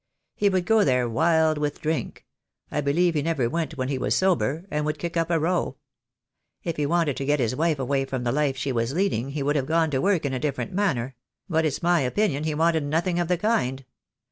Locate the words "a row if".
5.29-6.77